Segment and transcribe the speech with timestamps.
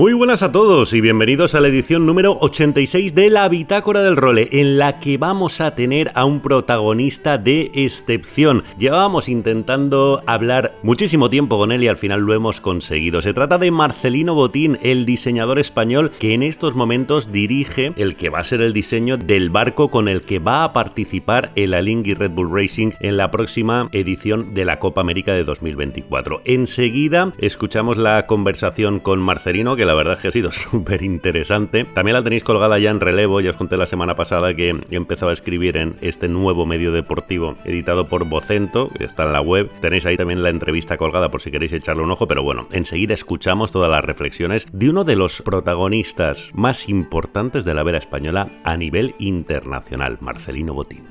[0.00, 4.16] Muy buenas a todos y bienvenidos a la edición número 86 de la Bitácora del
[4.16, 8.64] Role, en la que vamos a tener a un protagonista de excepción.
[8.78, 13.20] Llevábamos intentando hablar muchísimo tiempo con él y al final lo hemos conseguido.
[13.20, 18.30] Se trata de Marcelino Botín, el diseñador español que en estos momentos dirige el que
[18.30, 22.14] va a ser el diseño del barco con el que va a participar el Alingui
[22.14, 26.40] Red Bull Racing en la próxima edición de la Copa América de 2024.
[26.46, 31.84] Enseguida escuchamos la conversación con Marcelino que la verdad es que ha sido súper interesante.
[31.84, 34.94] También la tenéis colgada ya en relevo, ya os conté la semana pasada que he
[34.94, 39.68] empezado a escribir en este nuevo medio deportivo editado por Vocento, está en la web.
[39.80, 43.14] Tenéis ahí también la entrevista colgada por si queréis echarle un ojo, pero bueno, enseguida
[43.14, 48.48] escuchamos todas las reflexiones de uno de los protagonistas más importantes de la vela española
[48.62, 51.02] a nivel internacional, Marcelino Botín.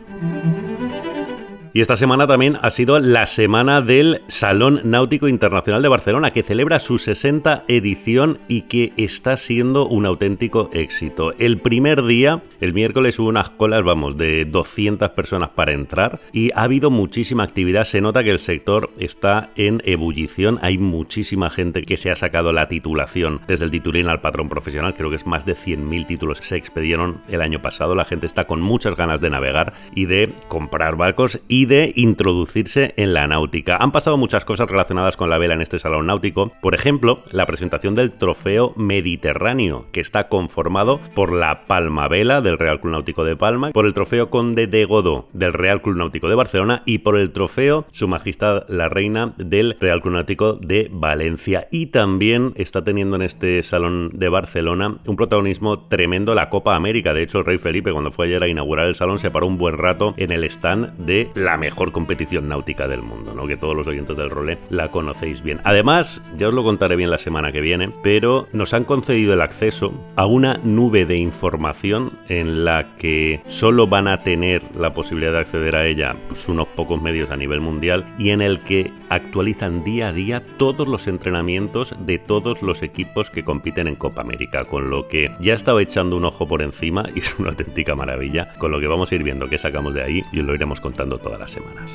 [1.71, 6.41] Y esta semana también ha sido la semana del Salón Náutico Internacional de Barcelona, que
[6.41, 11.33] celebra su 60 edición y que está siendo un auténtico éxito.
[11.37, 16.51] El primer día, el miércoles, hubo unas colas, vamos, de 200 personas para entrar y
[16.55, 17.83] ha habido muchísima actividad.
[17.83, 20.57] Se nota que el sector está en ebullición.
[20.63, 24.95] Hay muchísima gente que se ha sacado la titulación desde el titulín al patrón profesional.
[24.95, 27.93] Creo que es más de 100.000 títulos que se expedieron el año pasado.
[27.93, 32.93] La gente está con muchas ganas de navegar y de comprar barcos y de introducirse
[32.97, 33.77] en la náutica.
[33.79, 37.45] Han pasado muchas cosas relacionadas con la vela en este salón náutico, por ejemplo, la
[37.45, 43.23] presentación del trofeo Mediterráneo, que está conformado por la Palma Vela del Real Club Náutico
[43.23, 46.99] de Palma, por el trofeo Conde de Godó del Real Club Náutico de Barcelona y
[46.99, 51.67] por el trofeo Su Majestad la Reina del Real Club Náutico de Valencia.
[51.71, 57.13] Y también está teniendo en este salón de Barcelona un protagonismo tremendo la Copa América.
[57.13, 59.57] De hecho, el rey Felipe, cuando fue ayer a inaugurar el salón, se paró un
[59.57, 63.47] buen rato en el stand de la mejor competición náutica del mundo, ¿no?
[63.47, 65.59] Que todos los oyentes del role la conocéis bien.
[65.63, 69.41] Además, ya os lo contaré bien la semana que viene, pero nos han concedido el
[69.41, 75.31] acceso a una nube de información en la que solo van a tener la posibilidad
[75.33, 78.91] de acceder a ella pues, unos pocos medios a nivel mundial y en el que
[79.09, 84.21] actualizan día a día todos los entrenamientos de todos los equipos que compiten en Copa
[84.21, 87.49] América, con lo que ya he estado echando un ojo por encima y es una
[87.49, 90.45] auténtica maravilla, con lo que vamos a ir viendo qué sacamos de ahí y os
[90.45, 91.17] lo iremos contando
[91.47, 91.91] semanas.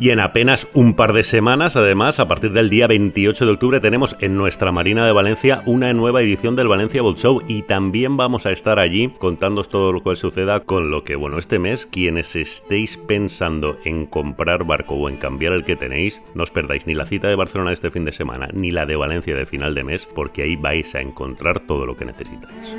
[0.00, 3.80] Y en apenas un par de semanas, además, a partir del día 28 de octubre,
[3.80, 8.16] tenemos en nuestra Marina de Valencia una nueva edición del Valencia Boat Show y también
[8.16, 11.84] vamos a estar allí contándoos todo lo que suceda con lo que, bueno, este mes,
[11.84, 16.86] quienes estéis pensando en comprar barco o en cambiar el que tenéis, no os perdáis
[16.86, 19.74] ni la cita de Barcelona este fin de semana, ni la de Valencia de final
[19.74, 22.74] de mes, porque ahí vais a encontrar todo lo que necesitáis.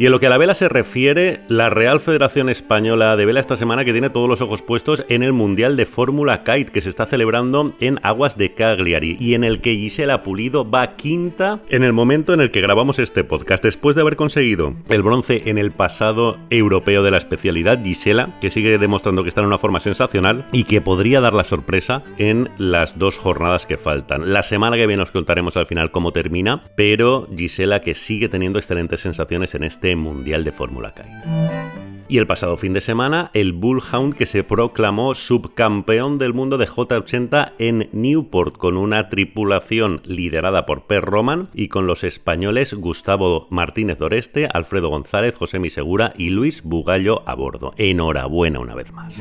[0.00, 3.38] Y en lo que a la vela se refiere, la Real Federación Española de Vela
[3.38, 6.80] esta semana que tiene todos los ojos puestos en el Mundial de Fórmula Kite que
[6.80, 11.60] se está celebrando en aguas de Cagliari y en el que Gisela Pulido va quinta
[11.68, 13.62] en el momento en el que grabamos este podcast.
[13.62, 18.50] Después de haber conseguido el bronce en el pasado europeo de la especialidad, Gisela, que
[18.50, 22.48] sigue demostrando que está en una forma sensacional y que podría dar la sorpresa en
[22.56, 24.32] las dos jornadas que faltan.
[24.32, 28.58] La semana que viene os contaremos al final cómo termina, pero Gisela que sigue teniendo
[28.58, 31.80] excelentes sensaciones en este Mundial de Fórmula Kite.
[32.10, 36.66] Y el pasado fin de semana, el Bullhound que se proclamó subcampeón del mundo de
[36.66, 43.46] J80 en Newport con una tripulación liderada por Per Roman y con los españoles Gustavo
[43.50, 47.74] Martínez Doreste, Alfredo González, José Misegura y Luis Bugallo a bordo.
[47.76, 49.16] Enhorabuena una vez más.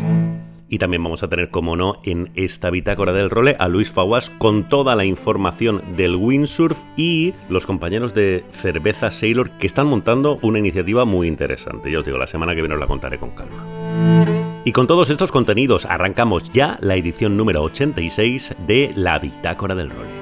[0.69, 4.29] Y también vamos a tener, como no, en esta bitácora del role a Luis Faguas
[4.29, 10.38] con toda la información del windsurf y los compañeros de Cerveza Sailor que están montando
[10.41, 11.91] una iniciativa muy interesante.
[11.91, 14.61] Yo os digo, la semana que viene os la contaré con calma.
[14.64, 19.90] Y con todos estos contenidos arrancamos ya la edición número 86 de La Bitácora del
[19.90, 20.20] Role.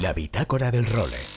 [0.00, 1.33] La bitácora del role.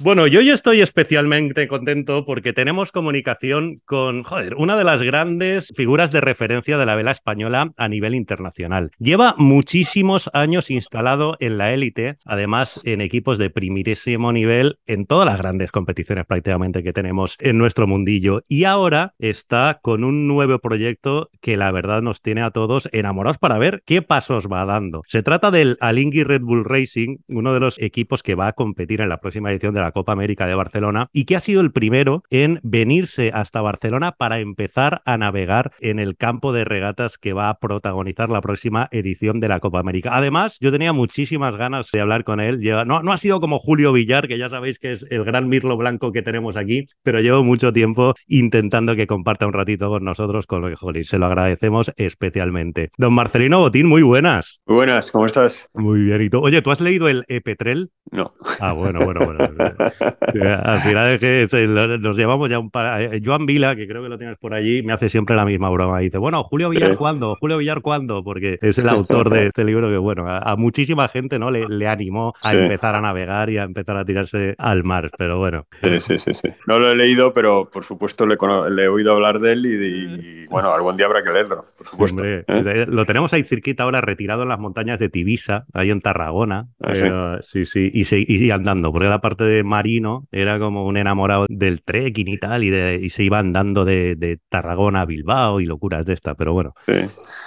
[0.00, 4.22] Bueno, yo estoy especialmente contento porque tenemos comunicación con,
[4.56, 8.92] una de las grandes figuras de referencia de la vela española a nivel internacional.
[9.00, 15.26] Lleva muchísimos años instalado en la élite, además en equipos de primerísimo nivel en todas
[15.26, 18.42] las grandes competiciones prácticamente que tenemos en nuestro mundillo.
[18.46, 23.38] Y ahora está con un nuevo proyecto que la verdad nos tiene a todos enamorados
[23.38, 25.02] para ver qué pasos va dando.
[25.06, 29.00] Se trata del Alingui Red Bull Racing, uno de los equipos que va a competir
[29.00, 31.72] en la próxima edición de la Copa América de Barcelona y que ha sido el
[31.72, 37.32] primero en venirse hasta Barcelona para empezar a navegar en el campo de regatas que
[37.32, 40.10] va a protagonizar la próxima edición de la Copa América.
[40.16, 42.60] Además, yo tenía muchísimas ganas de hablar con él.
[42.86, 45.76] No, no ha sido como Julio Villar, que ya sabéis que es el gran mirlo
[45.76, 50.46] blanco que tenemos aquí, pero llevo mucho tiempo intentando que comparta un ratito con nosotros,
[50.46, 52.90] con lo que, joder, se lo agradecemos especialmente.
[52.96, 54.60] Don Marcelino Botín, muy buenas.
[54.66, 55.68] Muy buenas, ¿cómo estás?
[55.74, 56.40] Muy bien, ¿y tú?
[56.40, 57.90] Oye, ¿tú has leído el Epetrel?
[58.10, 58.32] No.
[58.60, 59.46] Ah, bueno, bueno, bueno.
[60.64, 61.66] Al final es que
[62.00, 63.00] nos llevamos ya un par.
[63.00, 65.70] Eh, Joan Vila, que creo que lo tienes por allí, me hace siempre la misma
[65.70, 65.98] broma.
[66.00, 67.36] Dice, bueno, Julio Villar, ¿cuándo?
[67.36, 68.22] Julio Villar, ¿cuándo?
[68.22, 71.86] Porque es el autor de este libro que, bueno, a, muchísima gente no le, le
[71.86, 75.10] animó a empezar a navegar y a empezar a tirarse al mar.
[75.16, 75.66] Pero bueno.
[75.82, 76.48] Sí, sí, sí.
[76.66, 78.36] No lo he leído, pero por supuesto le,
[78.84, 82.24] he oído hablar de él y, bueno, algún día habrá que leerlo, por supuesto.
[82.24, 82.44] ¿eh?
[82.88, 86.68] Lo tenemos ahí cerquita ahora, retirado en las montañas de Tibisa, ahí en Tarragona.
[86.82, 91.46] Ah, sí, sí, y, y andando, porque la parte de Marino era como un enamorado
[91.48, 95.66] del trekking y tal, y, de, y se iba andando de, Tarragona a Bilbao y
[95.66, 96.74] locuras de esta, pero bueno.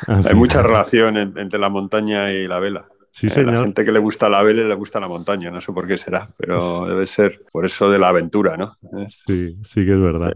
[0.08, 2.88] Hay mucha relación entre la montaña y la vela.
[3.12, 5.74] Sí, eh, La gente que le gusta la vela le gusta la montaña, no sé
[5.74, 8.72] por qué será, pero debe ser por eso de la aventura, ¿no?
[9.28, 10.32] Sí, sí que es verdad.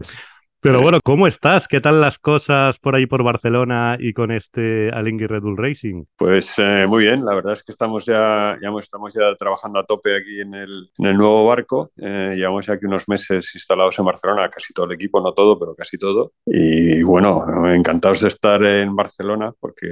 [0.66, 1.68] Pero bueno, ¿cómo estás?
[1.68, 6.06] ¿Qué tal las cosas por ahí por Barcelona y con este Alingui Red Bull Racing?
[6.16, 9.84] Pues eh, muy bien, la verdad es que estamos ya, ya estamos ya trabajando a
[9.84, 11.92] tope aquí en el, en el nuevo barco.
[11.96, 15.56] Eh, llevamos ya aquí unos meses instalados en Barcelona, casi todo el equipo, no todo,
[15.56, 16.32] pero casi todo.
[16.44, 19.86] Y bueno, encantados de estar en Barcelona porque,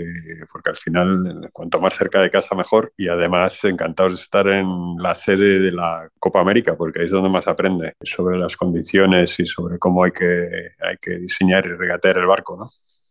[0.50, 2.92] porque al final, cuanto más cerca de casa, mejor.
[2.96, 4.66] Y además, encantados de estar en
[4.98, 9.38] la sede de la Copa América, porque ahí es donde más aprende sobre las condiciones
[9.38, 12.66] y sobre cómo hay que hay que diseñar y regatear el barco, ¿no?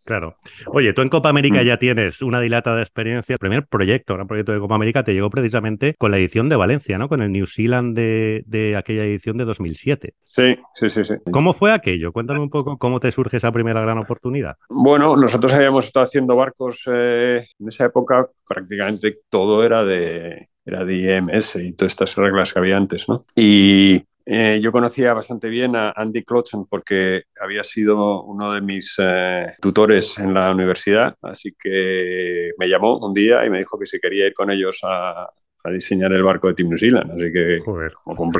[0.06, 0.36] Claro.
[0.68, 1.66] Oye, tú en Copa América mm.
[1.66, 3.34] ya tienes una dilatada experiencia.
[3.34, 6.56] El primer proyecto, gran proyecto de Copa América, te llegó precisamente con la edición de
[6.56, 7.08] Valencia, ¿no?
[7.08, 10.14] Con el New Zealand de, aquella edición de 2007.
[10.28, 11.16] Sí, sí, sí, sí.
[11.32, 12.12] ¿Cómo fue aquello?
[12.12, 14.58] Cuéntame un poco cómo te surge esa primera gran oportunidad.
[14.70, 20.84] Bueno, nosotros habíamos estado haciendo barcos eh, en esa época, prácticamente todo era de, era
[20.84, 23.20] de IMS y todas estas reglas que había antes, ¿no?
[23.36, 28.96] Y eh, yo conocía bastante bien a Andy Klotzen porque había sido uno de mis
[28.98, 33.86] eh, tutores en la universidad, así que me llamó un día y me dijo que
[33.86, 35.30] si quería ir con ellos a,
[35.72, 37.12] diseñar el barco de Team New Zealand.
[37.12, 37.60] Así que,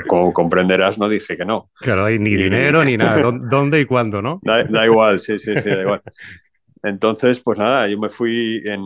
[0.08, 1.72] Como, comprenderás, no dije que no.
[1.80, 3.32] Claro, hay ni dinero ni nada.
[3.50, 4.42] ¿Dónde y cuándo, no?
[4.44, 6.02] Da, igual, sí, sí, sí, da igual.
[6.84, 8.82] Entonces, pues nada, yo me fui en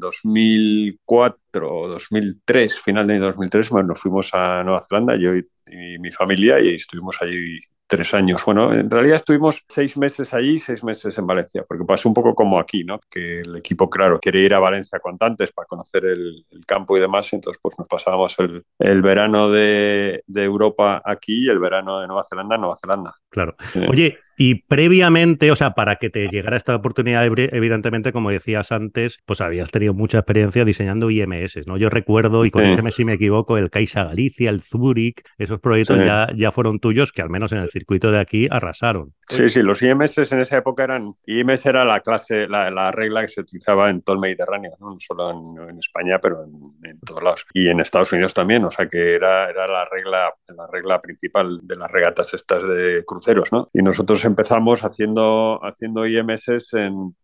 [0.00, 5.98] 2004 o 2003, final de 2003, bueno, nos fuimos a Nueva Zelanda, yo y y
[5.98, 8.42] mi familia y estuvimos allí tres años.
[8.46, 12.34] Bueno, en realidad estuvimos seis meses allí, seis meses en Valencia, porque pasó un poco
[12.34, 12.98] como aquí, ¿no?
[13.10, 17.00] Que el equipo, claro, quiere ir a Valencia cuanto antes para conocer el, campo y
[17.00, 22.00] demás, entonces pues nos pasábamos el, el verano de, de, Europa aquí y el verano
[22.00, 23.14] de Nueva Zelanda en Nueva Zelanda.
[23.28, 23.56] Claro.
[23.90, 29.18] Oye, y previamente, o sea, para que te llegara esta oportunidad, evidentemente, como decías antes,
[29.26, 31.76] pues habías tenido mucha experiencia diseñando IMS, ¿no?
[31.76, 36.28] Yo recuerdo, y corrígeme si me equivoco, el Caixa Galicia, el Zurich, esos proyectos ya,
[36.34, 39.12] ya fueron tuyos que al menos en el circuito de aquí arrasaron.
[39.36, 43.28] Sí, sí, los IMS en esa época eran, IMS era la clase, la, regla que
[43.28, 45.30] se utilizaba en todo el Mediterráneo, no, solo
[45.68, 47.46] en, España, pero en, todos lados.
[47.52, 51.60] Y en Estados Unidos también, o sea que era, era la, regla, la regla principal
[51.62, 53.70] de las regatas estas de cruceros, ¿no?
[53.72, 57.14] Y nosotros empezamos haciendo, haciendo IMS en,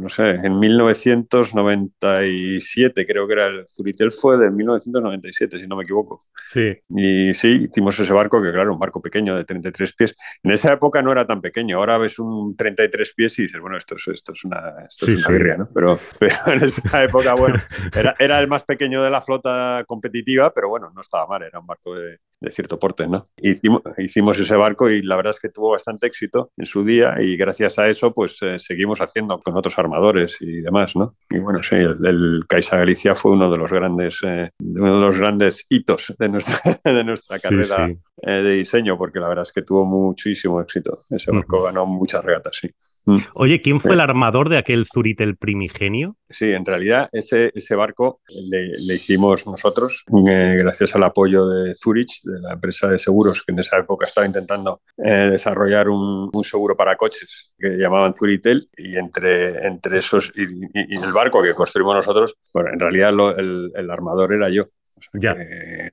[0.00, 5.84] no sé, en 1997, creo que era el Zuritel fue de 1997, si no me
[5.84, 6.18] equivoco.
[6.48, 6.76] Sí.
[6.90, 10.14] Y sí, hicimos ese barco, que claro, un barco pequeño de 33 pies.
[10.42, 13.76] En esa época no era tan pequeño, ahora ves un 33 pies y dices, bueno,
[13.76, 15.68] esto es, esto es una, esto es una birria, ¿no?
[15.72, 17.56] Pero, pero, en esa época, bueno,
[17.94, 21.60] era, era el más pequeño de la flota competitiva, pero bueno, no estaba mal, era
[21.60, 23.28] un barco de, de cierto porte, ¿no?
[23.36, 27.16] Hicimos, hicimos, ese barco y la verdad es que tuvo bastante éxito en su día
[27.20, 31.14] y gracias a eso pues eh, seguimos haciendo con otros armadores y demás, ¿no?
[31.30, 35.18] Y bueno, sí, el, Caixa Galicia fue uno de los grandes, eh, uno de los
[35.18, 37.90] grandes hitos de nuestra, de nuestra carrera
[38.22, 41.00] eh, de diseño, porque la verdad es que tuvo muchísimo éxito.
[41.10, 42.70] Ese barco ganó muchas regatas, sí.
[43.06, 43.18] Mm.
[43.34, 46.16] Oye, ¿quién fue el armador de aquel Zuritel primigenio?
[46.30, 52.22] Sí, en realidad ese, ese barco le, hicimos nosotros eh, gracias al apoyo de Zurich,
[52.22, 56.76] de la empresa de seguros que en esa época estaba intentando eh, desarrollar un, seguro
[56.76, 60.44] para coches que llamaban Zuritel y entre, entre esos y,
[60.74, 64.66] el barco que construimos nosotros, bueno, en realidad el, el armador era yo
[65.12, 65.36] ya.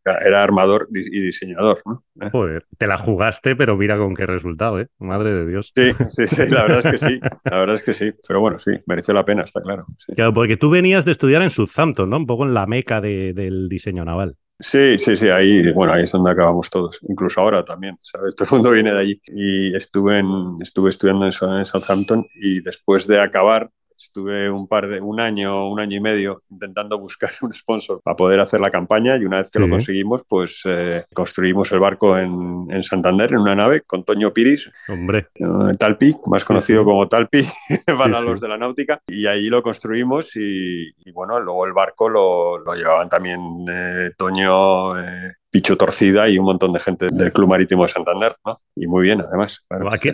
[0.04, 2.04] Era armador y diseñador, ¿no?
[2.32, 4.88] Joder, te la jugaste, pero mira con qué resultado, ¿eh?
[5.00, 5.72] Madre de Dios.
[5.76, 8.12] Sí, sí, sí, la verdad es que sí, la verdad es que sí.
[8.28, 9.86] Pero bueno, sí, mereció la pena, está claro.
[10.16, 12.18] Claro, porque tú venías de estudiar en Southampton, ¿no?
[12.18, 14.36] Un poco en la meca del diseño naval.
[14.62, 18.36] Sí, sí, sí, ahí, bueno, ahí es donde acabamos todos, incluso ahora también, ¿sabes?
[18.36, 19.22] Todo el mundo viene de allí.
[19.28, 23.72] Y estuve, en, estuve estudiando en Southampton y después de acabar,
[24.04, 28.16] Estuve un par de un año, un año y medio intentando buscar un sponsor para
[28.16, 32.18] poder hacer la campaña y una vez que lo conseguimos, pues eh, construimos el barco
[32.18, 37.08] en, en, Santander en una nave con Toño Piris, hombre, eh, Talpi, más conocido como
[37.08, 37.46] Talpi
[37.86, 42.58] para los de la náutica, y ahí lo construimos y, bueno, luego el barco lo,
[42.58, 43.40] lo llevaban también
[43.70, 44.96] eh, Toño,
[45.52, 48.62] Picho Torcida y un montón de gente del Club Marítimo de Santander, ¿no?
[48.74, 49.66] Y muy bien, además.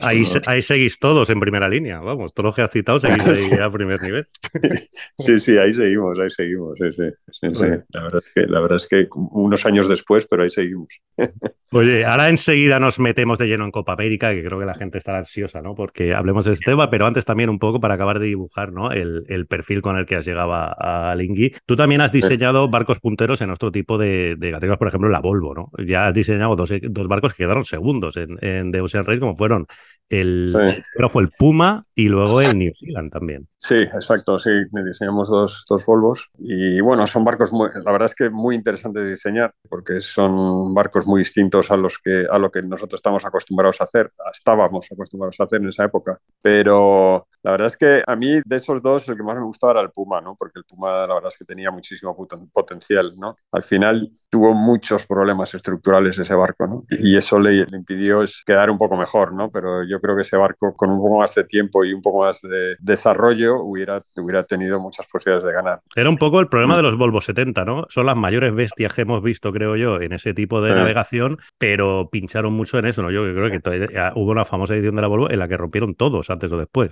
[0.01, 3.69] ahí, seguís todos en primera línea, vamos, todos los que has citado seguís ahí a
[3.69, 4.27] primer nivel.
[5.17, 7.47] sí, sí, ahí seguimos, ahí seguimos, sí, sí,
[7.89, 10.87] La, verdad es que, la verdad es que unos años después, pero ahí seguimos.
[11.71, 14.97] Oye, ahora enseguida nos metemos de lleno en Copa América, que creo que la gente
[14.97, 15.75] estará ansiosa, ¿no?
[15.75, 18.91] Porque hablemos de este tema, pero antes también un poco para acabar de dibujar, ¿no?
[18.91, 21.53] El, el perfil con el que has llegado a, Lingui.
[21.65, 25.19] Tú también has diseñado barcos punteros en otro tipo de, de categorías, por ejemplo, la
[25.27, 25.71] Volvo, ¿no?
[25.85, 29.35] Ya has diseñado dos, dos barcos que quedaron segundos en, en The Ocean Race, como
[29.35, 29.67] fueron
[30.09, 30.55] el,
[30.95, 33.49] pero fue el Puma y luego el New Zealand también.
[33.59, 34.51] Sí, exacto, sí,
[34.85, 38.99] diseñamos dos, dos Volvos y bueno, son barcos, muy, la verdad es que muy interesante
[38.99, 43.25] de diseñar porque son barcos muy distintos a, los que, a lo que nosotros estamos
[43.25, 48.03] acostumbrados a hacer, estábamos acostumbrados a hacer en esa época, pero la verdad es que
[48.05, 50.35] a mí de esos dos el que más me gustaba era el Puma, ¿no?
[50.37, 52.15] porque el Puma la verdad es que tenía muchísimo
[52.51, 53.13] potencial.
[53.17, 53.35] ¿no?
[53.51, 56.85] Al final tuvo muchos problemas estructurales ese barco.
[56.89, 59.49] Y eso le, impidió quedar un poco mejor, ¿no?
[59.49, 62.19] Pero yo creo que ese barco con un poco más de tiempo y un poco
[62.19, 65.81] más de desarrollo hubiera, hubiera tenido muchas posibilidades de ganar.
[65.95, 66.77] Era un poco el problema mm.
[66.77, 67.85] de los Volvo 70, ¿no?
[67.89, 72.09] Son las mayores bestias que hemos visto, creo yo, en ese tipo de navegación, pero
[72.11, 73.11] pincharon mucho en eso, ¿no?
[73.11, 76.29] Yo creo que hubo una famosa edición de la Volvo en la que rompieron todos
[76.29, 76.91] antes o después.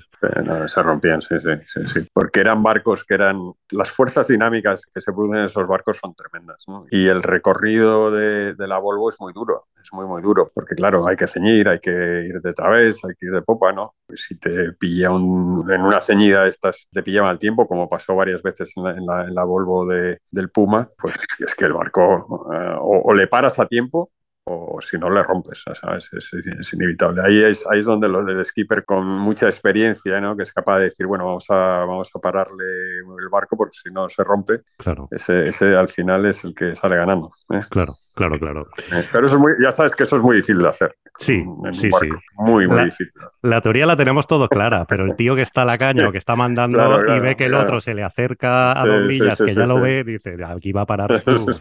[0.68, 3.40] se rompían, sí, sí, sí, sí, porque eran barcos que eran...
[3.72, 6.86] Las fuerzas dinámicas que se producen en esos barcos son tremendas, ¿no?
[6.90, 10.76] Y el recorrido de, de la Volvo es muy duro, es muy, muy duro, porque
[10.76, 13.96] claro, hay que ceñir, hay que ir de través, hay que ir de popa, ¿no?
[14.08, 18.16] Pues si te pilla un, en una ceñida estas, te pilla mal tiempo, como pasó
[18.16, 22.48] varias veces en la, en la, Volvo de, del Puma, pues es que el barco
[22.54, 24.12] eh, o, le paras a tiempo
[24.48, 26.12] o si no le rompes, ¿sabes?
[26.14, 27.22] Es, inevitable.
[27.24, 30.38] Ahí es, ahí es donde los, el skipper con mucha experiencia, ¿no?
[30.38, 32.64] que es capaz de decir, bueno, vamos a, vamos a pararle
[33.20, 35.08] el barco porque si no se rompe, claro.
[35.10, 37.30] ese, ese al final es el que sale ganando.
[37.50, 37.60] ¿eh?
[37.72, 38.68] Claro, claro, claro.
[38.92, 40.96] Eh, pero eso es muy, ya sabes que eso es muy difícil de hacer.
[41.18, 42.10] Sí, sí, sí.
[42.36, 43.12] Muy, muy difícil.
[43.42, 46.12] La teoría la tenemos todos clara, pero el tío que está a la caña o
[46.12, 49.56] que está mandando y ve que el otro se le acerca a dos millas, que
[49.56, 51.52] ya lo ve, dice, aquí va a parar tú.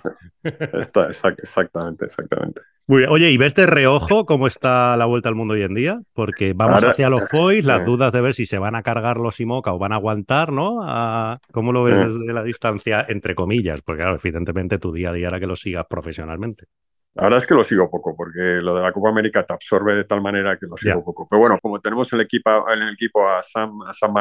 [0.42, 2.60] está, exactamente, exactamente.
[2.86, 6.00] Oye, ¿y ves de reojo cómo está la vuelta al mundo hoy en día?
[6.12, 9.40] Porque vamos hacia los foils, las dudas de ver si se van a cargar los
[9.40, 11.38] IMOCA o van a aguantar, ¿no?
[11.50, 13.80] ¿Cómo lo ves desde la distancia, entre comillas?
[13.80, 16.66] Porque, claro, evidentemente tu día a día era que lo sigas profesionalmente.
[17.14, 19.94] La verdad es que lo sigo poco, porque lo de la Copa América te absorbe
[19.94, 21.26] de tal manera que lo sigo poco.
[21.30, 24.12] Pero bueno, como tenemos el equipo, en el equipo a Sam, a Sam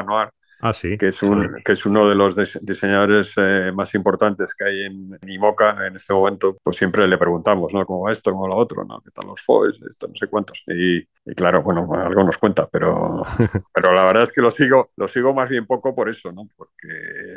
[0.65, 0.97] Ah, sí.
[0.97, 5.19] que, es un, que es uno de los diseñadores eh, más importantes que hay en,
[5.27, 7.85] IMOCA en este momento, pues siempre le preguntamos, ¿no?
[7.85, 8.31] ¿Cómo va esto?
[8.31, 8.85] ¿Cómo va lo otro?
[8.85, 9.01] ¿no?
[9.01, 9.81] ¿Qué tal los foils?
[9.81, 10.63] Esto, no sé cuántos.
[10.67, 13.23] Y, y, claro, bueno, algo nos cuenta, pero,
[13.73, 16.47] pero la verdad es que lo sigo, lo sigo más bien poco por eso, ¿no?
[16.55, 16.87] Porque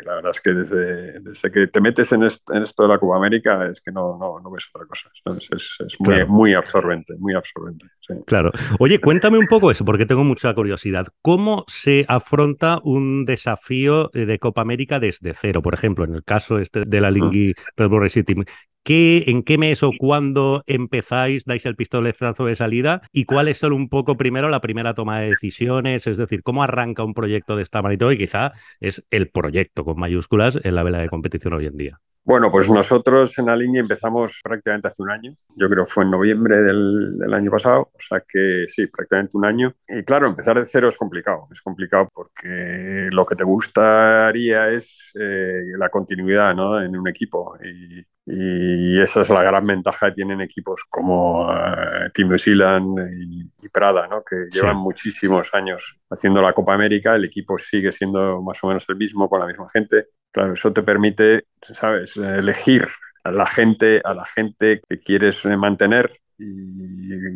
[0.05, 2.99] la verdad es que desde, desde que te metes en, esto, en esto de la
[2.99, 5.11] Copa América es que no, no, no ves otra cosa.
[5.37, 7.87] Es, es, muy, muy absorbente, muy absorbente.
[8.25, 8.53] Claro.
[8.79, 11.09] Oye, cuéntame un poco eso, porque tengo mucha curiosidad.
[11.23, 15.63] ¿Cómo se afronta un desafío eh, de Copa América desde cero.
[15.63, 18.45] Por ejemplo, en el caso este de la Lingui Red Bull Racing Team,
[18.89, 23.03] ¿en qué mes o cuándo empezáis, dais el pistoletazo de salida?
[23.13, 26.07] ¿Y cuál es solo un poco primero la primera toma de decisiones?
[26.07, 28.13] Es decir, ¿cómo arranca un proyecto de esta magnitud?
[28.13, 32.01] Y quizá es el proyecto con mayúsculas en la vela de competición hoy en día.
[32.27, 35.33] Bueno, pues nosotros en Aliña empezamos prácticamente hace un año.
[35.55, 39.37] Yo creo que fue en noviembre del, del, año pasado, o sea que sí, prácticamente
[39.37, 39.73] un año.
[39.87, 41.47] Y claro, empezar de cero es complicado.
[41.53, 46.83] Es complicado porque lo que te gustaría es eh, la continuidad ¿no?
[46.83, 47.57] en un equipo.
[47.65, 53.09] Y, y, esa es la gran ventaja que tienen equipos como uh, Team New Zealand
[53.09, 54.25] y, y Prada, ¿no?
[54.29, 54.83] que llevan sí.
[54.83, 57.15] muchísimos años haciendo la Copa América.
[57.15, 60.73] El equipo sigue siendo más o menos el mismo, con la misma gente Claro, eso
[60.73, 62.89] te permite, ¿sabes?, elegir
[63.25, 66.45] a la gente, a la gente que quieres mantener y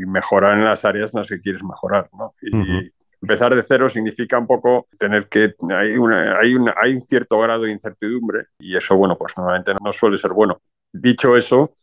[0.06, 2.32] mejorar en las áreas en las que quieres mejorar, ¿no?
[2.42, 2.92] Y, uh -huh.
[3.22, 7.38] Empezar de cero significa un poco tener que hay, una, hay, una, hay un cierto
[7.38, 10.62] grado de incertidumbre y eso, bueno, pues normalmente no suele ser bueno.
[10.90, 11.74] Dicho eso,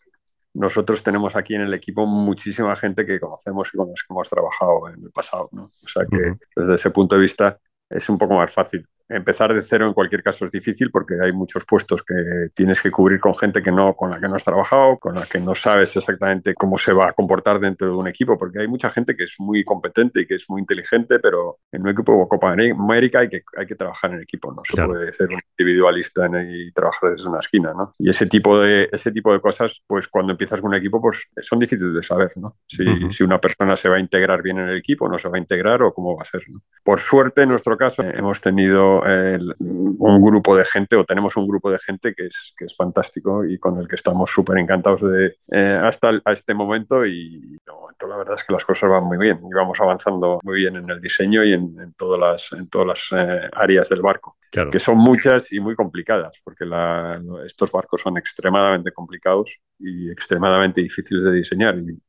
[0.55, 4.27] nosotros tenemos aquí en el equipo muchísima gente que conocemos y con los que hemos
[4.27, 5.69] trabajado en el pasado, ¿no?
[5.83, 6.39] O sea que uh -huh.
[6.55, 8.87] desde ese punto de vista es un poco más fácil.
[9.09, 12.91] Empezar de cero en cualquier caso es difícil porque hay muchos puestos que tienes que
[12.91, 15.55] cubrir con gente que no, con la que no has trabajado, con la que no
[15.55, 19.15] sabes exactamente cómo se va a comportar dentro de un equipo, porque hay mucha gente
[19.15, 22.51] que es muy competente y que es muy inteligente, pero en un equipo de Copa
[22.51, 24.89] América hay que, hay que trabajar en equipo, no se claro.
[24.89, 27.95] puede ser un individualista y trabajar desde una esquina, ¿no?
[27.97, 31.27] Y ese tipo de, ese tipo de cosas, pues cuando empiezas con un equipo, pues
[31.37, 32.57] son difíciles de saber, ¿no?
[32.67, 33.09] Si, uh -huh.
[33.09, 35.39] si una persona se va a integrar bien en el equipo, no se va a
[35.39, 36.59] integrar o cómo va a ser, ¿no?
[36.83, 41.47] Por suerte, en nuestro caso, hemos tenido eh, un grupo de gente o tenemos un
[41.47, 45.01] grupo de gente que es, que es fantástico y con el que estamos súper encantados
[45.01, 48.65] de, eh, hasta el, a este momento y de momento la verdad es que las
[48.65, 51.93] cosas van muy bien y vamos avanzando muy bien en el diseño y en, en
[51.93, 54.71] todas las, en todas las eh, áreas del barco, claro.
[54.71, 60.81] que son muchas y muy complicadas porque la, estos barcos son extremadamente complicados y extremadamente
[60.81, 61.99] difíciles de diseñar y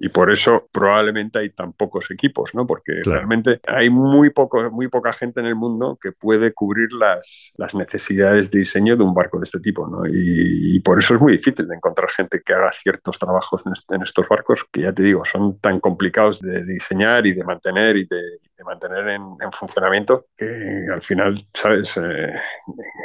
[0.00, 2.66] y por eso probablemente hay tan pocos equipos, ¿no?
[2.66, 3.18] Porque claro.
[3.18, 7.74] realmente hay muy, poco, muy poca gente en el mundo que puede cubrir las, las
[7.74, 10.06] necesidades de diseño de un barco de este tipo, ¿no?
[10.06, 13.72] Y, y, por eso es muy difícil de encontrar gente que haga ciertos trabajos en,
[13.72, 17.44] este, en estos barcos que ya te digo, son tan complicados de diseñar y de
[17.44, 18.20] mantener y de,
[18.64, 21.96] mantener en, en, funcionamiento que al final, ¿sabes?
[21.96, 22.26] Eh,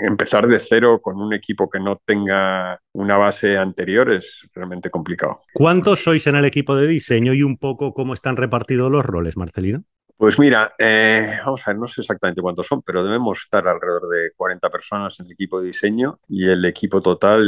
[0.06, 5.36] empezar de cero con un equipo que no tenga una base anterior es realmente complicado.
[5.54, 9.38] ¿Cuántos sois en el equipo de diseño y un poco cómo están repartidos los roles,
[9.38, 9.84] Marcelino?
[10.20, 14.10] Pues mira, eh, vamos a ver, no sé exactamente cuántos son, pero debemos estar alrededor
[14.10, 17.46] de 40 personas en el equipo de diseño y el equipo total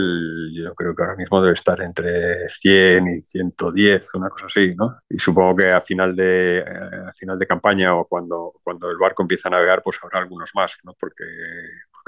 [0.53, 4.95] yo creo que ahora mismo debe estar entre 100 y 110, una cosa así, ¿no?
[5.09, 6.63] Y supongo que a final de, eh,
[7.07, 10.51] a final de campaña o cuando, cuando el barco empieza a navegar, pues habrá algunos
[10.53, 10.93] más, ¿no?
[10.99, 11.23] Porque,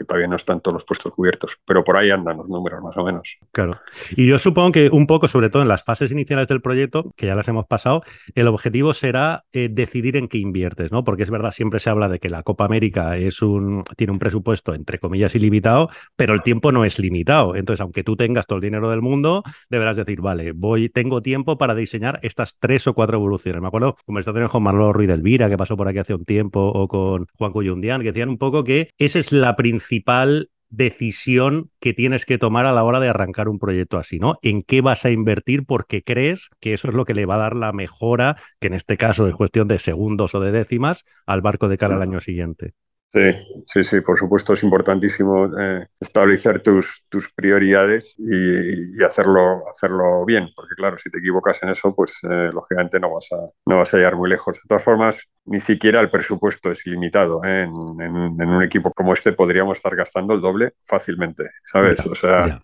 [0.02, 2.98] que todavía no están todos los puestos cubiertos, pero por ahí andan los números más
[2.98, 3.38] o menos.
[3.52, 3.74] Claro.
[4.16, 7.28] Y yo supongo que un poco, sobre todo en las fases iniciales del proyecto, que
[7.28, 8.04] ya las hemos pasado,
[8.34, 11.04] el objetivo será eh, decidir en qué inviertes, ¿no?
[11.04, 14.20] Porque es verdad, siempre se habla de que la Copa América es un, tiene un
[14.20, 17.56] presupuesto, entre comillas, ilimitado, pero el tiempo no es limitado.
[17.56, 21.58] Entonces, aunque tú tengas todo el dinero del mundo, deberás decir, vale, voy, tengo tiempo
[21.58, 23.62] para diseñar estas tres o cuatro evoluciones.
[23.62, 26.88] Me acuerdo conversaciones con Manolo Ruiz Elvira, que pasó por aquí hace un tiempo, o
[26.88, 31.94] con Juan Cuyundián, que decían un poco que esa es la principal principal decisión que
[31.94, 34.38] tienes que tomar a la hora de arrancar un proyecto así, ¿no?
[34.42, 35.66] ¿En qué vas a invertir?
[35.66, 38.76] Porque crees que eso es lo que le va a dar la mejora, que en
[38.76, 42.22] este caso es cuestión de segundos o de décimas, al barco de cara al año
[42.22, 42.72] siguiente.
[43.14, 43.32] Sí,
[43.66, 50.24] sí, sí, por supuesto es importantísimo eh, establecer tus, tus prioridades y, y, hacerlo, hacerlo
[50.26, 53.78] bien, porque claro, si te equivocas en eso, pues eh, lógicamente no vas, a, no
[53.78, 54.56] vas a llegar muy lejos.
[54.56, 57.44] De todas formas, ni siquiera el presupuesto es ilimitado.
[57.44, 57.64] ¿eh?
[57.64, 62.06] En, en, en, un equipo como este podríamos estar gastando el doble fácilmente, ¿sabes?
[62.06, 62.48] Ya, o sea...
[62.48, 62.62] Ya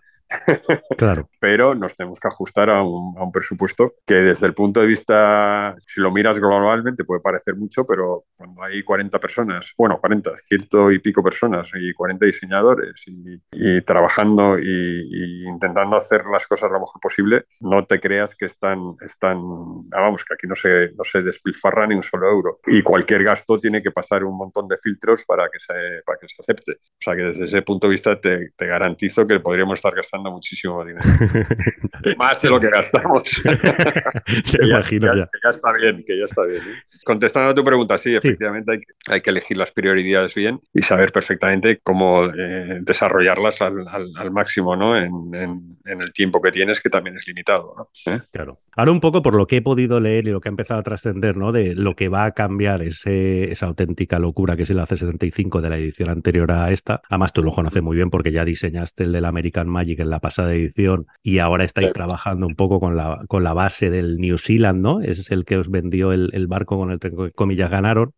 [0.96, 1.28] Claro.
[1.40, 6.00] Pero nos tenemos que ajustar a un, presupuesto que desde el punto de vista, si
[6.00, 10.98] lo miras globalmente, puede parecer mucho, pero cuando hay 40 personas, bueno, 40, ciento y
[10.98, 17.44] pico personas y 40 diseñadores y, trabajando y, intentando hacer las cosas lo mejor posible,
[17.60, 19.38] no te creas que están, están
[19.92, 22.60] ah, vamos, que aquí no se, no se despilfarra ni un solo euro.
[22.66, 26.28] Y cualquier gasto tiene que pasar un montón de filtros para que se, para que
[26.28, 26.72] se acepte.
[26.72, 30.30] O sea que desde ese punto de vista te garantizo que podríamos estar gastando gastando
[30.30, 31.04] muchísimo dinero.
[32.18, 33.22] Más de lo que gastamos.
[34.62, 35.26] Imagino ya, ya.
[35.26, 36.62] Que ya está bien, que ya está bien.
[36.62, 36.82] ¿eh?
[37.04, 38.78] Contestando a tu pregunta, sí, efectivamente sí.
[38.78, 43.86] Hay, que, hay, que elegir las prioridades bien y saber perfectamente cómo eh, desarrollarlas al,
[43.88, 44.96] al, al, máximo, ¿no?
[44.96, 48.12] En, en, en, el tiempo que tienes, que también es limitado, ¿no?
[48.12, 48.20] ¿Eh?
[48.32, 48.58] Claro.
[48.76, 50.82] Ahora un poco por lo que he podido leer y lo que ha empezado a
[50.82, 51.50] trascender, ¿no?
[51.50, 55.68] De lo que va a cambiar ese, esa auténtica locura que es el AC75 de
[55.68, 57.00] la edición anterior a esta.
[57.08, 60.20] Además, tú lo conoces muy bien porque ya diseñaste el del American Magic en la
[60.20, 64.38] pasada edición y ahora estáis trabajando un poco con la, con la base del New
[64.38, 65.00] Zealand, ¿no?
[65.00, 68.14] Es el que os vendió el, el barco con el que comillas ganaron.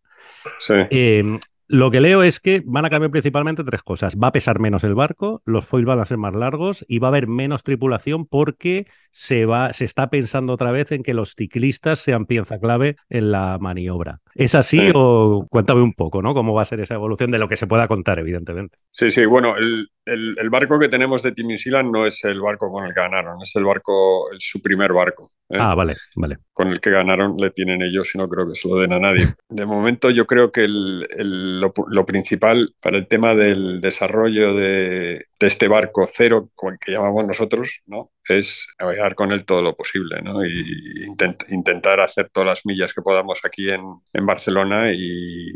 [0.59, 0.75] Sí.
[0.91, 1.39] Eh,
[1.73, 4.17] Lo que leo es que van a cambiar principalmente tres cosas.
[4.17, 7.07] Va a pesar menos el barco, los foils van a ser más largos y va
[7.07, 11.35] a haber menos tripulación porque se, va, se está pensando otra vez en que los
[11.35, 14.21] ciclistas sean pieza clave en la maniobra.
[14.35, 16.35] ¿Es así o cuéntame un poco, ¿no?
[16.35, 18.79] ¿Cómo va a ser esa evolución de lo que se pueda contar, evidentemente?
[18.93, 21.49] Sí, sí, bueno, el, el, barco que tenemos de Team
[21.91, 25.33] no es el barco con el que ganaron, es el barco, es su primer barco.
[25.49, 25.59] ¿eh?
[25.59, 26.39] Ah, vale, vale.
[26.53, 28.99] Con el que ganaron le tienen ellos y no creo que se lo den a
[28.99, 29.27] nadie.
[29.49, 35.47] De momento yo creo que lo, lo, principal para el tema del desarrollo de, de
[35.47, 38.11] este barco cero, como el que llamamos nosotros, ¿no?
[38.29, 40.45] es navegar con él todo lo posible ¿no?
[40.45, 41.05] y
[41.49, 45.53] intentar hacer todas las millas que podamos aquí en, en Barcelona y,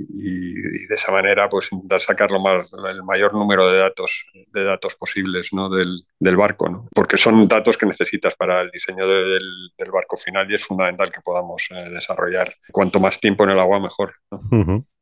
[0.86, 4.94] de esa manera pues intentar sacar lo más, el mayor número de datos, de datos
[4.94, 5.68] posibles ¿no?
[5.68, 6.88] del, del barco, ¿no?
[6.94, 11.12] porque son datos que necesitas para el diseño del, del barco final y es fundamental
[11.12, 14.14] que podamos eh, desarrollar cuanto más tiempo en el agua mejor.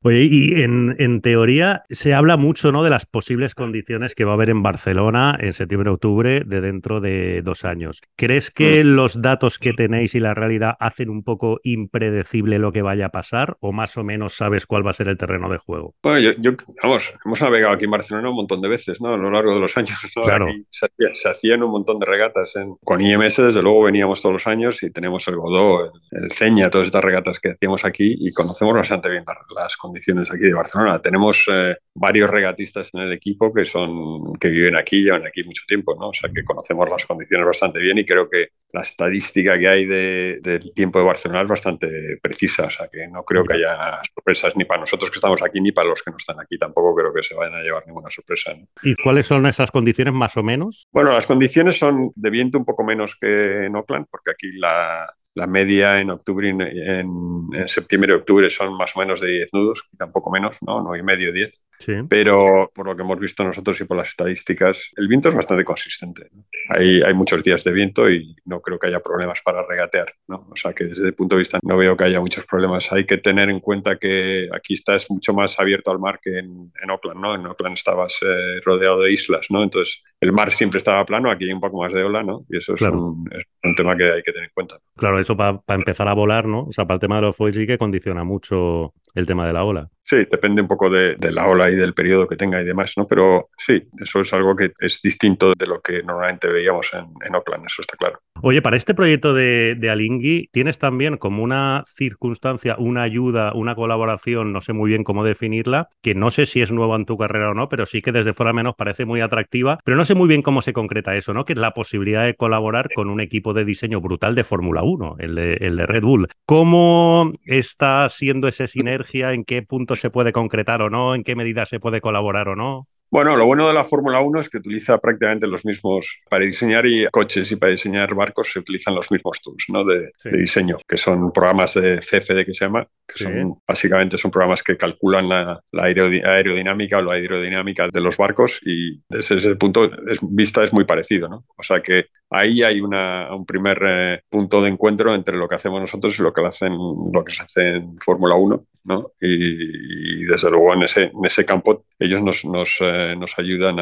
[0.05, 2.83] Oye, y en, en, teoría se habla mucho ¿no?
[2.83, 7.41] de las posibles condiciones que va a haber en Barcelona en septiembre-octubre de dentro de
[7.43, 8.03] dos años.
[8.17, 8.89] ¿Crees que mm.
[8.89, 13.09] los datos que tenéis y la realidad hacen un poco impredecible lo que vaya a
[13.11, 15.95] pasar o más o menos sabes cuál va a ser el terreno de juego?
[16.03, 16.51] Bueno, yo,
[16.83, 19.15] vamos, hemos navegado aquí en Barcelona un montón de veces, ¿no?
[19.15, 19.97] A lo largo de los años.
[20.25, 20.49] Claro.
[20.71, 22.55] se, hacían un montón de regatas.
[22.83, 26.87] Con IMS, desde luego, veníamos todos los años y tenemos el Godó, el, Ceña, todas
[26.87, 31.01] estas regatas que hacíamos aquí y conocemos bastante bien las condiciones condiciones aquí de Barcelona.
[31.01, 35.63] Tenemos eh, varios regatistas en el equipo que son que viven aquí, llevan aquí mucho
[35.69, 36.09] tiempo, ¿no?
[36.09, 39.85] O sea que conocemos las condiciones bastante bien y creo que la estadística que hay
[39.85, 42.67] del tiempo de Barcelona es bastante precisa.
[42.67, 45.73] O sea que no creo que haya sorpresas ni para nosotros que estamos aquí ni
[45.73, 46.57] para los que no están aquí.
[46.57, 48.53] Tampoco creo que se vayan a llevar ninguna sorpresa.
[48.83, 50.89] ¿Y cuáles son esas condiciones más o menos?
[50.91, 55.13] Bueno, las condiciones son de viento un poco menos que en Oakland, porque aquí la,
[55.35, 59.55] la media en octubre, en, en, septiembre y octubre son más o menos de 10
[59.55, 60.83] nudos, tampoco menos, ¿no?
[60.83, 61.63] 9 y medio, 10.
[62.09, 65.65] Pero por lo que hemos visto nosotros y por las estadísticas, el viento es bastante
[65.65, 66.31] consistente.
[66.69, 70.13] Hay, hay, muchos días de viento y no creo que haya problemas para regatear.
[70.29, 70.49] ¿no?
[70.51, 72.91] O sea que desde el punto de vista no veo que haya muchos problemas.
[72.93, 76.73] Hay que tener en cuenta que aquí estás mucho más abierto al mar que en,
[76.83, 77.21] en Oakland.
[77.21, 77.35] ¿no?
[77.35, 79.63] En Oakland estabas eh, rodeado de islas, ¿no?
[79.63, 82.45] entonces el mar siempre estaba plano, aquí hay un poco más de ola ¿no?
[82.49, 84.79] y eso es, un, es un, tema que hay que tener en cuenta.
[84.97, 86.65] Claro, eso para empezar a volar, ¿no?
[86.65, 89.53] o sea, para el tema de los foils sí que condiciona mucho el tema de
[89.53, 89.89] la ola.
[90.05, 93.07] Sí, depende un poco de, la ola y del periodo que tenga y demás, ¿no?
[93.07, 97.35] Pero sí, eso es algo que es distinto de lo que normalmente veíamos en, en
[97.35, 98.21] Oakland, eso está claro.
[98.43, 103.77] Oye, para este proyecto de, de, Alingui, ¿tienes también como una circunstancia, una ayuda, una
[103.77, 107.17] colaboración, no sé muy bien cómo definirla, que no sé si es nueva en tu
[107.17, 110.15] carrera o no, pero sí que desde fuera menos parece muy atractiva, pero no sé
[110.15, 111.45] muy bien cómo se concreta eso, ¿no?
[111.45, 115.17] Que es la posibilidad de colaborar con un equipo de diseño brutal de Fórmula 1,
[115.21, 116.29] el de, el de Red Bull.
[116.45, 119.33] ¿Cómo está siendo esa sinergia?
[119.33, 121.15] ¿En qué punto se puede concretar o no?
[121.15, 122.89] ¿En qué medida se puede colaborar o no?
[123.13, 126.87] Bueno, lo bueno de la Fórmula 1 es que utiliza prácticamente los mismos, para diseñar
[126.87, 129.85] y coches y para diseñar barcos se utilizan los mismos tools ¿no?
[129.85, 134.63] de, diseño, que son programas de CFD que se llama, que son, básicamente son programas
[134.63, 139.91] que calculan la, aerodinámica o la aerodinámica de los barcos y desde ese punto
[140.23, 141.29] vista es muy parecido.
[141.29, 141.45] ¿no?
[141.59, 145.57] O sea que ahí hay una, un primer eh, punto de encuentro entre lo que
[145.57, 146.73] hacemos nosotros y lo que, hacen,
[147.13, 149.13] lo que se hace en Fórmula 1 ¿no?
[149.21, 153.79] Y, desde luego en ese, en ese campo ellos nos, nos, eh, nos ayudan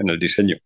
[0.00, 0.56] en el diseño.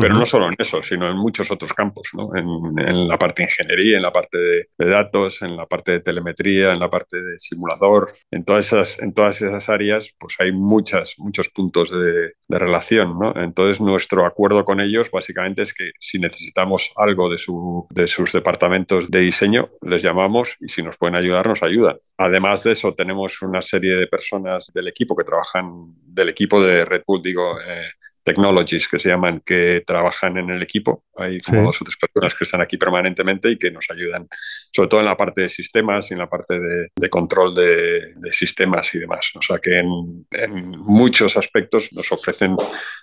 [0.00, 2.30] Pero no solo en eso, sino en muchos otros campos, ¿no?
[2.36, 6.72] en, la parte de ingeniería, en la parte de, datos, en la parte de telemetría,
[6.72, 11.14] en la parte de simulador, en todas esas, en todas esas áreas, pues hay muchas,
[11.18, 13.18] muchos puntos de, de relación.
[13.18, 13.34] ¿no?
[13.36, 18.32] Entonces, nuestro acuerdo con ellos básicamente es que si necesitamos algo de, su, de sus
[18.32, 21.96] departamentos de diseño, les llamamos y si nos pueden ayudar, nos ayudan.
[22.18, 26.84] Además de eso, tenemos una serie de personas del equipo que trabajan, del equipo de
[26.84, 27.88] Red Bull, digo, eh,
[28.22, 31.04] technologies que se llaman, que trabajan en el equipo.
[31.16, 34.28] Hay como dos o tres personas que están aquí permanentemente y que nos ayudan,
[34.72, 36.58] sobre todo en la parte de sistemas y en la parte
[36.94, 39.30] de, control de, sistemas y demás.
[39.34, 42.56] O sea que en, en muchos aspectos nos ofrecen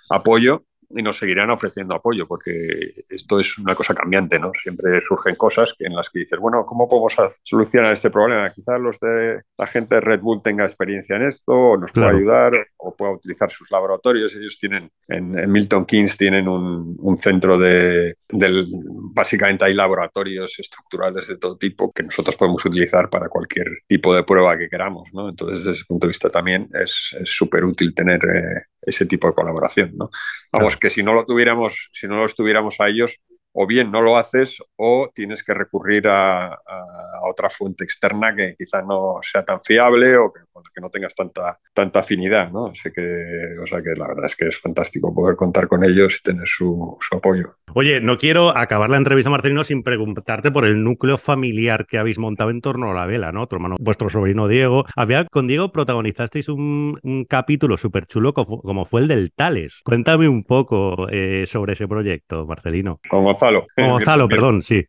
[0.08, 4.52] apoyo y nos seguirán ofreciendo apoyo, porque esto es una cosa cambiante, ¿no?
[4.54, 8.50] Siempre surgen cosas en las que dices, bueno, ¿cómo podemos solucionar este problema?
[8.50, 12.10] Quizás los de la gente de Red Bull tenga experiencia en esto, o nos pueda
[12.10, 14.34] ayudar, o pueda utilizar sus laboratorios.
[14.34, 18.66] Ellos tienen, en, Milton Keynes tienen un, un centro de, del,
[19.14, 24.24] básicamente hay laboratorios estructurales de todo tipo que nosotros podemos utilizar para cualquier tipo de
[24.24, 25.28] prueba que queramos, ¿no?
[25.28, 29.34] Entonces, desde ese punto de vista también es súper útil tener eh, ese tipo de
[29.34, 30.10] colaboración, ¿no?
[30.52, 33.20] Vamos, que si no lo tuviéramos, si no los tuviéramos a ellos,
[33.52, 36.58] o bien no lo haces o tienes que recurrir a,
[37.22, 40.40] otra fuente externa que quizá no sea tan fiable o que,
[40.74, 42.66] que no tengas tanta, tanta afinidad, ¿no?
[42.66, 43.02] Así que,
[43.62, 46.46] o sea que la verdad es que es fantástico poder contar con ellos y tener
[46.46, 47.54] su, apoyo.
[47.74, 52.18] Oye, no quiero acabar la entrevista, Marcelino, sin preguntarte por el núcleo familiar que habéis
[52.18, 53.46] montado en torno a la vela, ¿no?
[53.46, 54.84] Tu hermano, vuestro sobrino Diego.
[54.96, 59.80] Había con Diego protagonizasteis un, capítulo súper chulo como, fue el del Tales.
[59.84, 63.00] Cuéntame un poco eh, sobre ese proyecto, Marcelino.
[63.40, 63.66] Gonzalo.
[63.74, 64.84] Con Gonzalo, perdón, sí.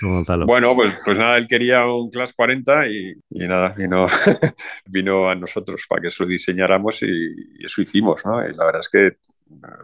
[0.00, 0.46] Gonzalo.
[0.46, 4.06] Bueno, pues, pues, nada, él quería un Class 40 y, nada, vino,
[4.86, 8.46] vino a nosotros para que eso diseñáramos y, y, eso hicimos, ¿no?
[8.46, 9.16] Y la verdad es que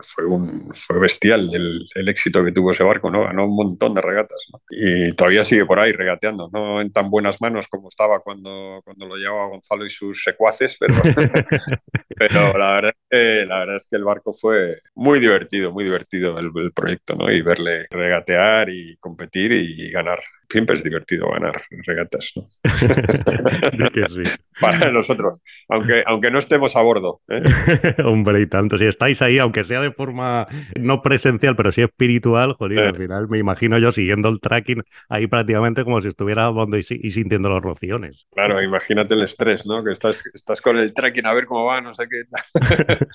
[0.03, 3.25] fue, un, fue bestial el, el, éxito que tuvo ese barco, ¿no?
[3.25, 7.41] Ganó un montón de regatas, Y todavía sigue por ahí regateando, no en tan buenas
[7.41, 10.95] manos como estaba cuando, cuando lo llevaba Gonzalo y sus secuaces, pero,
[12.17, 16.39] pero la, verdad que, la verdad es que el barco fue muy divertido, muy divertido
[16.39, 17.31] el, el proyecto, ¿no?
[17.31, 22.45] Y verle regatear y competir y ganar siempre es divertido ganar regatas, ¿no?
[23.91, 24.23] que sí.
[24.61, 27.21] Para nosotros, aunque, aunque no estemos a bordo.
[27.29, 27.43] ¿eh?
[28.05, 30.47] Hombre, y tanto, si estáis ahí, aunque sea de forma
[30.79, 35.27] no presencial, pero sí espiritual, joder, al final me imagino yo siguiendo el tracking ahí
[35.27, 38.27] prácticamente como si estuviera a bordo y, sintiendo los rociones.
[38.33, 39.85] Claro, imagínate el estrés, ¿no?
[39.85, 42.25] Que estás, estás con el tracking a ver cómo va, no sé qué.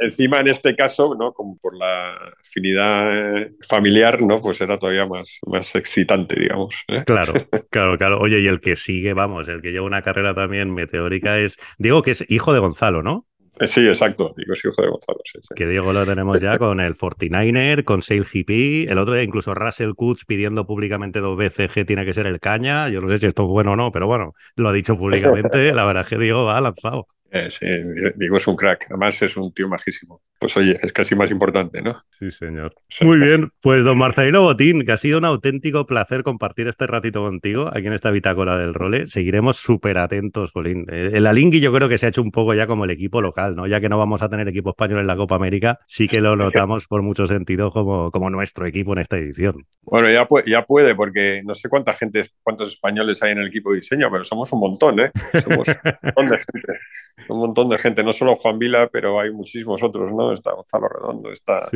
[0.00, 1.32] encima, en este caso, ¿no?
[1.32, 4.40] Como por la afinidad familiar, ¿no?
[4.40, 6.74] Pues era todavía más, más excitante, digamos.
[6.88, 7.02] ¿eh?
[7.04, 7.34] Claro,
[7.70, 8.20] claro, claro.
[8.20, 12.02] Oye, y el que sigue, vamos, el que lleva una carrera también meteórica es Diego,
[12.02, 13.26] que es hijo de Gonzalo, ¿no?
[13.60, 14.34] Eh, sí, exacto.
[14.36, 15.18] Diego es hijo de Gonzalo.
[15.54, 19.92] Que Diego lo tenemos ya con el 49er, con Sail GP, el otro incluso Russell
[19.94, 22.88] Kutz pidiendo públicamente dos veces que tiene que ser el caña.
[22.88, 25.72] Yo no sé si esto es bueno o no, pero bueno, lo ha dicho públicamente.
[25.74, 27.08] la verdad es que Diego va lanzado.
[27.30, 27.66] Eh, sí,
[28.16, 28.86] Diego es un crack.
[28.90, 31.94] Además es un tío majísimo pues oye, es casi más importante, ¿no?
[32.10, 32.74] Sí, señor.
[33.00, 37.22] Muy bien, pues don Marcelino Botín, que ha sido un auténtico placer compartir este ratito
[37.22, 39.06] contigo aquí en esta bitácora del role.
[39.06, 40.86] Seguiremos súper atentos, Colín.
[40.90, 43.20] Eh, el Alingui yo creo que se ha hecho un poco ya como el equipo
[43.20, 43.66] local, ¿no?
[43.66, 46.36] Ya que no vamos a tener equipo español en la Copa América, sí que lo
[46.36, 49.66] notamos por mucho sentido como, como nuestro equipo en esta edición.
[49.82, 53.48] Bueno, ya, puede, ya puede, porque no sé cuánta gente, cuántos españoles hay en el
[53.48, 55.10] equipo de diseño, pero somos un montón, ¿eh?
[55.42, 56.72] Somos un montón de gente.
[57.28, 60.27] Un montón de gente, no solo Juan Vila, pero hay muchísimos otros, ¿no?
[60.32, 61.68] Está Gonzalo Redondo, está...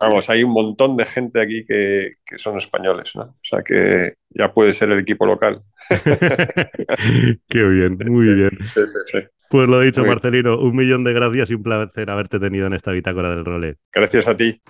[0.00, 3.22] Vamos, hay un montón de gente aquí que, son españoles, ¿no?
[3.22, 5.62] O sea que ya puede ser el equipo local.
[7.48, 8.58] Qué bien, muy bien.
[9.50, 12.92] Pues lo dicho, Marcelino, un millón de gracias y un placer haberte tenido en esta
[12.92, 13.76] bitácora del role.
[13.92, 14.62] Gracias a ti.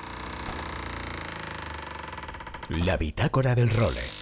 [2.85, 4.18] La bitácora del role.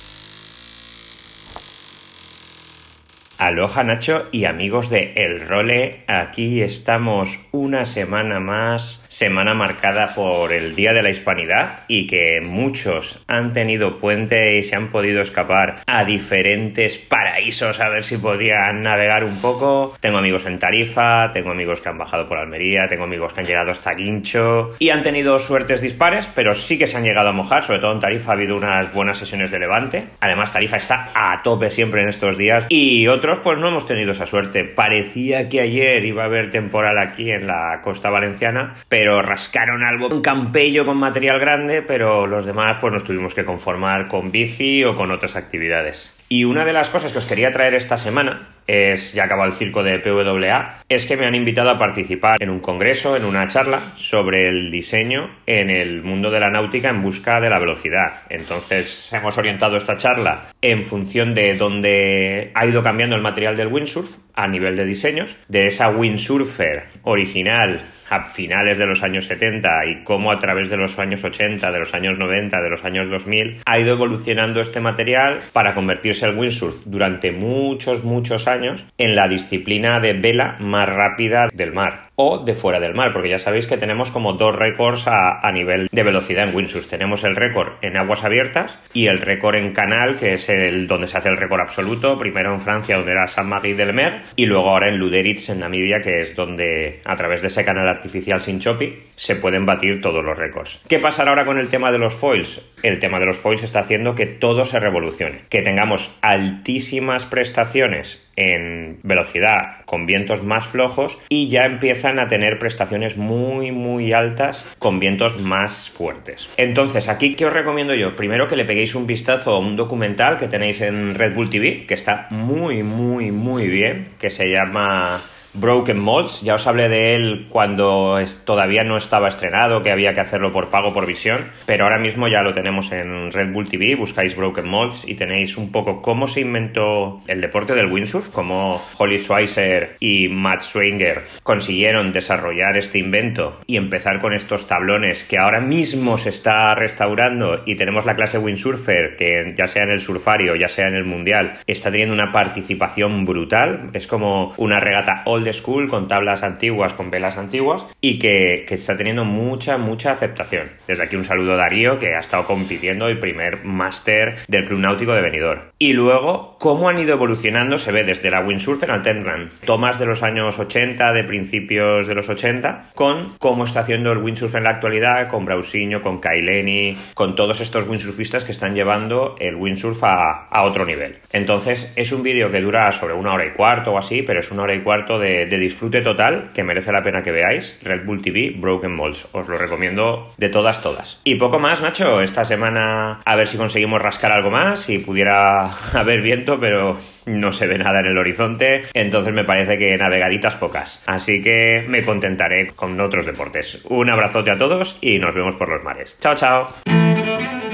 [3.38, 10.54] Aloha Nacho y amigos de El Role, aquí estamos una semana más, semana marcada por
[10.54, 15.20] el Día de la Hispanidad y que muchos han tenido puente y se han podido
[15.20, 19.94] escapar a diferentes paraísos a ver si podían navegar un poco.
[20.00, 23.46] Tengo amigos en Tarifa, tengo amigos que han bajado por Almería, tengo amigos que han
[23.46, 27.32] llegado hasta Guincho y han tenido suertes dispares, pero sí que se han llegado a
[27.32, 30.06] mojar, sobre todo en Tarifa ha habido unas buenas sesiones de levante.
[30.20, 34.12] Además Tarifa está a tope siempre en estos días y otros pues no hemos tenido
[34.12, 34.64] esa suerte.
[34.64, 40.08] Parecía que ayer iba a haber temporal aquí en la costa valenciana, pero rascaron algo,
[40.08, 44.84] un campello con material grande, pero los demás pues nos tuvimos que conformar con bici
[44.84, 46.15] o con otras actividades.
[46.28, 49.52] Y una de las cosas que os quería traer esta semana es, ya acaba el
[49.52, 53.46] circo de PWA, es que me han invitado a participar en un congreso, en una
[53.46, 58.22] charla sobre el diseño en el mundo de la náutica en busca de la velocidad.
[58.28, 63.68] Entonces hemos orientado esta charla en función de dónde ha ido cambiando el material del
[63.68, 69.68] windsurf a nivel de diseños, de esa windsurfer original a finales de los años 70
[69.86, 73.08] y cómo a través de los años 80, de los años 90, de los años
[73.08, 79.16] 2000 ha ido evolucionando este material para convertirse el windsurf durante muchos, muchos años en
[79.16, 83.38] la disciplina de vela más rápida del mar o de fuera del mar, porque ya
[83.38, 86.88] sabéis que tenemos como dos récords a, nivel de velocidad en windsurf.
[86.88, 91.06] Tenemos el récord en aguas abiertas y el récord en canal, que es el donde
[91.06, 94.46] se hace el récord absoluto, primero en Francia, donde era San Marie del Mer, y
[94.46, 98.40] luego ahora en Luderitz, en Namibia, que es donde a través de ese canal artificial
[98.40, 100.80] sin choppy se pueden batir todos los récords.
[100.88, 102.62] ¿Qué pasará ahora con el tema de los foils?
[102.82, 108.26] El tema de los foils está haciendo que todo se revolucione, que tengamos altísimas prestaciones
[108.36, 114.66] en velocidad con vientos más flojos y ya empiezan a tener prestaciones muy muy altas
[114.78, 116.48] con vientos más fuertes.
[116.56, 118.14] Entonces, aquí qué os recomiendo yo?
[118.14, 121.86] Primero que le peguéis un vistazo a un documental que tenéis en Red Bull TV,
[121.86, 125.22] que está muy muy muy bien, que se llama
[125.54, 126.42] Broken Molds.
[126.42, 130.70] Ya os hablé de él cuando todavía no estaba estrenado, que había que hacerlo por
[130.70, 133.94] pago por visión, pero ahora mismo ya lo tenemos en Red Bull TV.
[133.96, 138.82] Buscáis Broken Molds y tenéis un poco cómo se inventó el deporte del windsurf, cómo
[138.98, 145.38] Holly Schweizer y Matt Swanger consiguieron desarrollar este invento y empezar con estos tablones que
[145.38, 150.00] ahora mismo se está restaurando y tenemos la clase windsurfer que ya sea en el
[150.00, 153.90] surfario, ya sea en el mundial, está teniendo una participación brutal.
[153.92, 158.74] Es como una regata old school con tablas antiguas, con velas antiguas y que, que
[158.74, 160.70] está teniendo mucha, mucha aceptación.
[160.86, 164.80] Desde aquí un saludo a Darío que ha estado compitiendo el primer máster del Club
[164.80, 165.60] Náutico de Benidorm.
[165.78, 170.06] Y luego, cómo han ido evolucionando se ve desde la windsurf en Run, tomas de
[170.06, 174.64] los años 80, de principios de los 80, con cómo está haciendo el windsurf en
[174.64, 180.02] la actualidad, con Brausinho, con Kaileni, con todos estos windsurfistas que están llevando el windsurf
[180.04, 181.18] a, a otro nivel.
[181.32, 184.50] Entonces, es un vídeo que dura sobre una hora y cuarto o así, pero es
[184.50, 187.78] una hora y cuarto de, de disfrute total que merece la pena que veáis.
[187.82, 189.28] Red Bull TV, Broken Balls.
[189.32, 191.20] Os lo recomiendo de todas, todas.
[191.24, 192.20] Y poco más, Nacho.
[192.20, 197.52] Esta semana a ver si conseguimos rascar algo más, si pudiera haber viento, pero no
[197.52, 198.84] se ve nada en el horizonte.
[198.94, 201.02] Entonces me parece que navegaditas pocas.
[201.06, 203.80] Así que me contentaré con otros deportes.
[203.88, 206.18] Un abrazote a todos y nos vemos por los mares.
[206.20, 207.65] Chao, chao.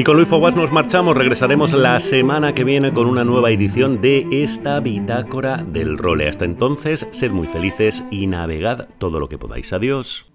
[0.00, 4.00] Y con Luis Foguas nos marchamos, regresaremos la semana que viene con una nueva edición
[4.00, 6.26] de esta bitácora del role.
[6.26, 9.74] Hasta entonces, sed muy felices y navegad todo lo que podáis.
[9.74, 10.32] Adiós.